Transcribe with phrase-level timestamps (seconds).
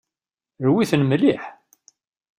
[0.65, 1.43] Rwi-ten mliḥ.